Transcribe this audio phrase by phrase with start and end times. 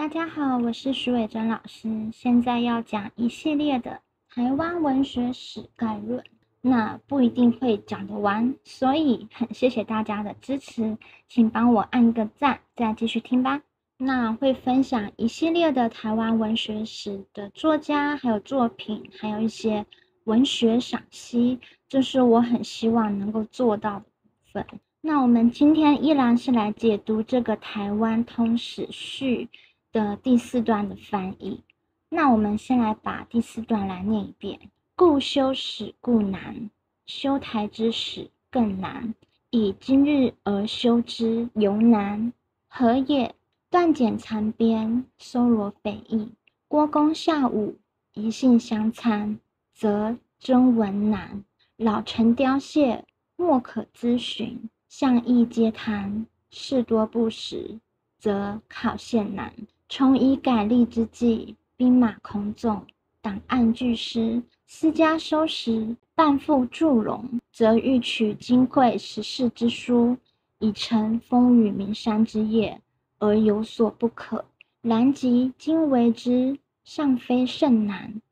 [0.00, 4.00] 大家好，我是徐伟珍老师，现在要讲一系列的
[4.30, 6.24] 台湾文学史概论。
[6.62, 10.96] 那不一定会讲得完，所以很谢谢大家的支持，
[11.28, 13.60] 请帮我按个赞，再继续听吧。
[13.98, 19.84] 那会分享一系列的台湾文学史的作家，还有作品，还有一些
[20.24, 21.60] 文学赏析，
[21.90, 24.06] 这是我很希望能够做到的部
[24.54, 24.66] 分。
[25.02, 29.44] 那我们今天依然是来解读这个《台湾通史序》。
[29.92, 31.62] 的第四段的翻译，
[32.08, 36.70] 那我们先来把第四段来念一遍：故修史故难，
[37.06, 39.14] 修台之史更难。
[39.50, 42.32] 以今日而修之犹难，
[42.68, 43.34] 何也？
[43.68, 46.32] 断简残编，搜罗匪异。
[46.66, 47.78] 郭公下武，
[48.14, 49.38] 一信相参，
[49.72, 51.44] 则征文难。
[51.76, 53.04] 老臣凋谢，
[53.36, 54.68] 莫可咨询。
[54.88, 57.78] 向议皆谈，事多不实，
[58.18, 59.54] 则考现难。
[59.92, 62.86] 从以改立之际，兵马孔纵，
[63.20, 70.16] 档案俱失，私家收拾，半副祝融，则欲取金匮十世之书，
[70.60, 72.80] 以成风雨名山之业，
[73.18, 74.44] 而有所不可。
[74.80, 78.22] 然即今为之，尚非甚难。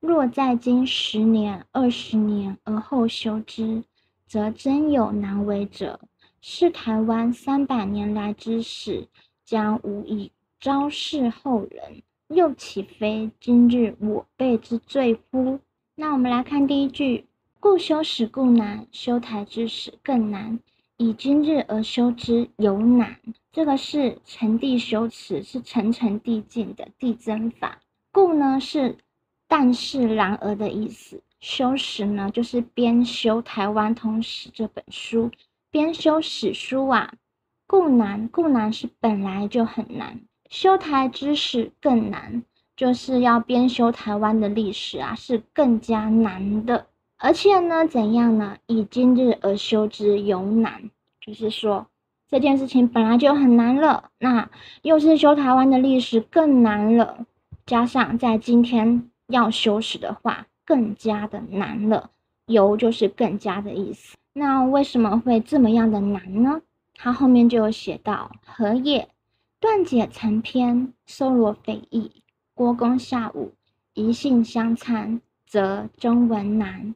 [0.00, 3.82] 若在今十年、二十年而后修之，
[4.26, 5.98] 则真有难为者。
[6.42, 9.08] 是台湾三百年来之史，
[9.46, 10.30] 将无以。
[10.58, 15.60] 昭示后人，又岂非今日我辈之罪乎？
[15.94, 17.26] 那我们来看第一句：
[17.60, 20.58] 故修史故难，修台之史更难。
[20.96, 23.20] 以今日而修之犹难。
[23.52, 27.78] 这个是陈帝修辞，是层层递进的递增法。
[28.10, 28.96] 故呢是
[29.46, 31.22] 但是然而的意思。
[31.38, 35.30] 修史呢就是编修《台湾通史》这本书，
[35.70, 37.12] 编修史书啊。
[37.66, 40.20] 故难，故难是本来就很难。
[40.48, 42.42] 修台之史更难，
[42.76, 46.86] 就是要编修台湾的历史啊，是更加难的。
[47.18, 48.56] 而且呢，怎样呢？
[48.66, 50.90] 以今日而修之尤难，
[51.20, 51.86] 就是说
[52.28, 54.50] 这件事情本来就很难了，那
[54.82, 57.26] 又是修台湾的历史更难了，
[57.64, 62.10] 加上在今天要修史的话，更加的难了。
[62.46, 64.14] 尤就是更加的意思。
[64.32, 66.60] 那为什么会这么样的难呢？
[66.94, 69.08] 他后面就有写到何也？
[69.58, 72.22] 断解残篇，搜罗匪异。
[72.52, 73.54] 郭公下武，
[73.94, 76.94] 一信相参，则征文难。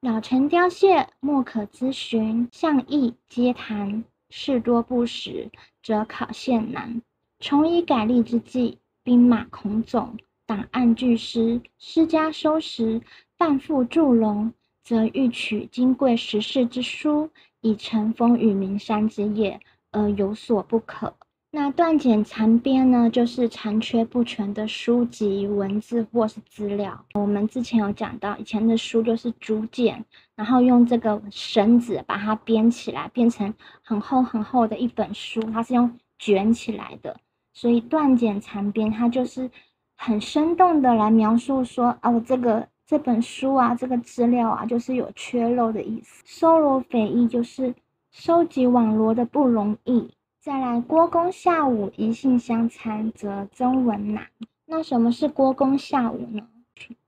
[0.00, 2.48] 老臣凋谢，莫可咨询。
[2.52, 5.50] 向议皆谈，事多不实，
[5.82, 7.02] 则考现难。
[7.40, 10.16] 重以改立之际，兵马孔总，
[10.46, 13.02] 档案俱失，私家收拾，
[13.36, 14.52] 半副祝融，
[14.84, 17.30] 则欲取金贵十世之书，
[17.62, 21.12] 以成风雨名山之业，而有所不可。
[21.56, 27.02] 那断简残编呢，就是残缺不全的书籍、文字或是资料。
[27.14, 37.16] 我们之前有讲到，以前的书就是竹简，然后用这个绳子把它编起来，变成很厚很厚的一本书，它是用卷起来的。
[37.54, 39.50] 所以断简残编，它就是
[39.96, 46.22] 很生动的来描述说，哦，这个这本书啊，这个资料啊，就是有缺漏的意思。
[46.26, 47.74] 搜罗匪异，就是
[48.10, 50.10] 收集网罗的不容易。
[50.46, 54.28] 再来，郭公下午，一信相参，则曾文难。
[54.66, 56.40] 那什么是郭公下午呢？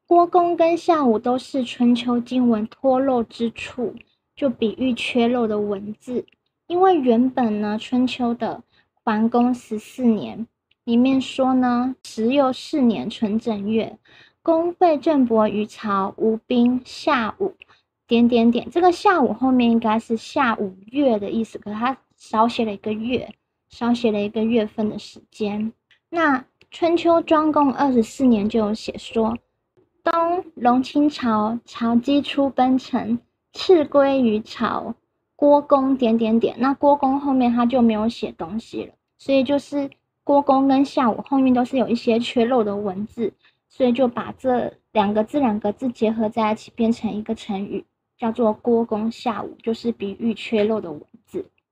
[0.09, 3.95] 郭公跟夏午都是春秋经文脱漏之处，
[4.35, 6.27] 就比喻缺漏的文字。
[6.67, 8.61] 因为原本呢，春秋的
[9.05, 10.45] 桓公十四年
[10.83, 14.01] 里面说呢，时又四年春正月，
[14.43, 17.55] 公废郑伯于朝，吴兵下午，
[18.09, 18.69] 点点点。
[18.69, 21.97] 这个下午后面应该是下五月的意思，可是他。
[22.19, 23.33] 少写了一个月，
[23.71, 25.73] 少写了一个月份的时间。
[26.11, 29.39] 那春秋庄公二十四年就有写说：
[30.05, 33.19] 东隆清朝，朝姬出奔城，
[33.53, 34.95] 赤归于朝。
[35.37, 39.89] 郭公点点点，那郭公后面他就没有写东西了，所以就是
[40.25, 43.33] 郭公跟夏武后面都是有一些缺漏的文字，
[43.69, 47.85] 所以就把这两个字两个字结合在一起，变成一个成语，
[48.19, 51.01] 叫做郭公下武，就是比喻缺漏的文。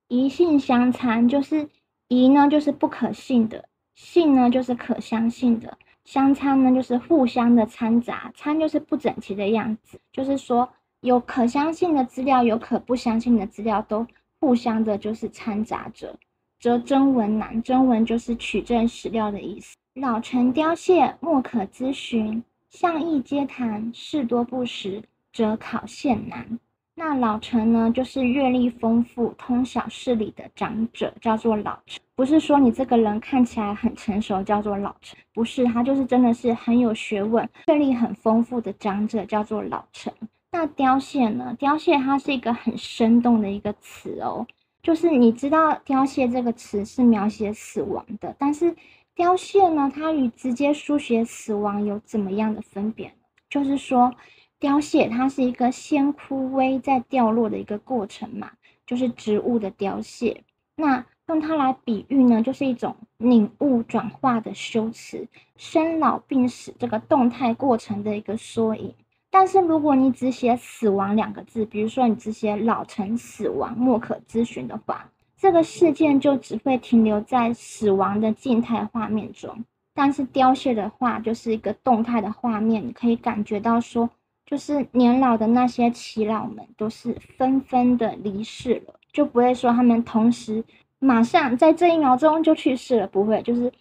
[0.07, 1.67] 疑信相参，就是
[2.07, 3.59] 疑呢，就是不可信的；
[3.95, 5.69] 信呢，就是可相信的；
[6.05, 10.69] 相参呢，就是互相的掺杂；参就是不整齐的样子，就是说
[11.01, 14.07] 有可相信的资料，有可不相信的资料，都
[14.39, 16.15] 互相的，就是掺杂着。
[16.59, 19.75] 则征文难，征文就是取证史料的意思。
[19.93, 26.59] 老臣凋谢，莫可咨询；向议皆谈，事多不实，则考现难。
[26.99, 32.01] 那老臣呢，就是阅历丰富、通晓事理的长者，叫做老臣。
[32.15, 40.11] 不是说你这个人看起来很成熟叫做老成，不是，他就是真的是很有学问、阅历很丰富的长者叫做老成。
[40.51, 41.55] 那凋谢呢？
[41.59, 44.47] 凋谢它是一个很生动的一个词哦，
[44.81, 48.75] 就是你知道凋谢这个词是描写死亡的，但是
[49.13, 53.13] 凋谢呢，它与直接书写死亡有怎么样的分别？
[53.51, 54.11] 就是说，
[54.59, 58.51] 凋谢它是一个先枯萎再掉落的一个过程嘛，
[58.85, 60.43] 就是植物的凋谢。
[60.75, 65.27] 那用它来比喻呢，就是一种领悟转化的修辞，
[65.57, 68.93] 生老病死这个动态过程的一个缩影。
[69.29, 79.65] 但是如果你只写“死亡”两个字，比如说你只写“老成死亡，莫可咨询”的话，这个事件就只会停留在死亡的静态画面中。
[79.93, 84.09] 但是凋谢的话，就是一个动态的画面，你可以感觉到说，
[84.47, 90.63] 就是年老的那些耆老们都是纷纷的离世了，就不会说他们同时。
[90.99, 93.71] 马上在这一秒钟就去世了，不会，就是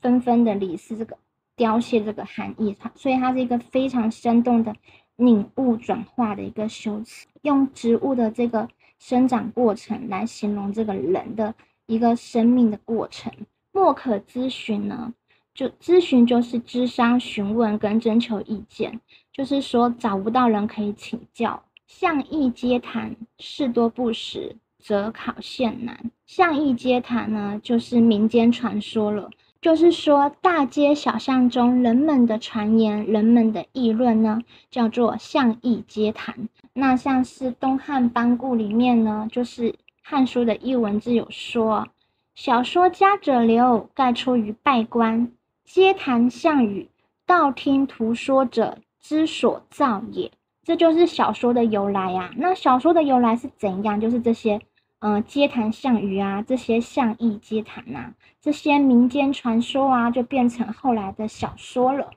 [0.00, 0.96] 纷纷的离世。
[0.96, 1.18] 这个
[1.54, 4.74] 凋谢这个含义，它所以它是一个非常生动的
[5.16, 8.66] 领悟转化的一个修辞，用植物的这个
[8.98, 11.54] 生长过程来形容这个人的
[11.84, 13.30] 一个生命的过程。
[13.72, 15.12] 莫可咨询呢，
[15.54, 19.00] 就咨询就是咨商询问跟征求意见，
[19.32, 24.56] 就是说找不到人可以请教，向义皆谈，事多不实。
[24.84, 29.30] 则考现难，巷议街谈呢，就是民间传说了。
[29.60, 34.40] 就是说，大街小巷中人们的传言、人们的议论呢，
[34.72, 36.48] 叫做巷议街谈。
[36.72, 39.70] 那像是东汉班固里面呢，就是
[40.02, 41.86] 《汉书》的译文字有说
[42.34, 45.28] ：“小说家者流，盖出于拜官；
[45.64, 46.88] 街谈巷语，
[47.26, 50.30] 道听途说者之所造也。”
[50.64, 52.30] 这就是小说的由来呀。
[52.36, 54.00] 那小说的由来是怎样？
[54.00, 54.60] 就是这些。
[55.04, 62.08] 嗯，街谈巷语啊，这些巷议街谈呐，这些民间传说啊，就变成后来的小说了，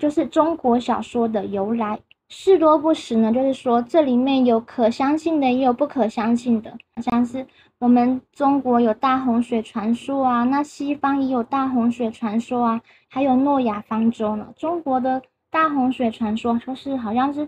[0.00, 2.00] 就是中国小说的由来。
[2.28, 7.46] 事多不实呢，就是说这里面有可相信的，也有不可相信的，像是
[7.82, 14.54] 我们中国有大洪水传说啊，那西方也有大洪水传说啊，还有诺亚方舟呢。
[14.56, 15.20] 中国的
[15.50, 17.44] 大洪水传说就是好像是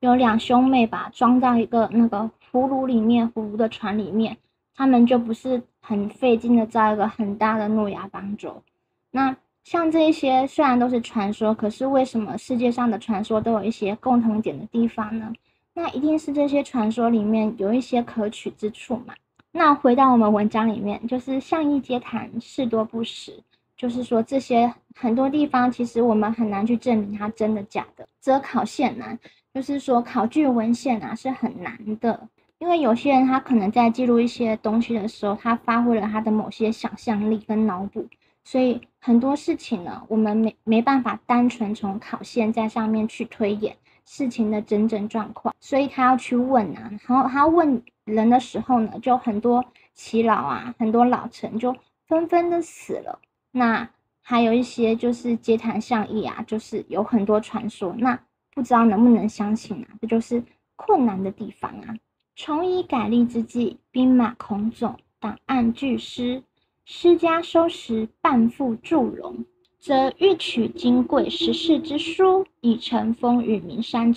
[0.00, 2.30] 有两兄妹吧，装到一个那个。
[2.52, 4.36] 葫芦里面，葫芦的船里面，
[4.74, 8.62] 他们就不是很费劲的造一个很大的诺亚方舟。
[9.10, 15.32] 那像这些虽然都是传说，可是为什么世界上的传说都有一些共同点的地方呢？
[15.72, 19.14] 那一定是这些传说里面有一些可取之处嘛。
[19.50, 23.42] 那回到我们文章里面，就是巷议街谈，事多不实，
[23.76, 29.18] 就是说这些很多地方其实我们很难去证明它真的假的，则考现难，
[29.54, 32.28] 就是说考据文献啊是很难的。
[32.58, 38.06] 因为有些人他可能在记录一些东西的时候，他发挥了他的某些想象力跟脑补，
[38.44, 43.76] 所以很多事情呢，我们没没办法单纯从考线在上面去推演
[44.10, 49.62] 事情的真正状况，所以他要去问啊，然后他问人的时候呢，就很多
[49.94, 51.76] 耆老啊，很多老臣就
[52.06, 53.20] 纷纷的死了。
[53.50, 53.86] 那
[54.22, 58.18] 还有一些就是街谈巷议啊，就是有很多传说，那
[58.54, 59.88] 不知道能不能相信啊？
[60.00, 60.42] 这就是
[60.74, 61.94] 困难的地方啊。
[62.34, 66.42] 重以改立之际，兵马孔冢，档案俱失，
[66.86, 69.44] 失家收拾，半副祝融，
[69.80, 74.16] 则欲取金贵十世之书，以成风雨名山之。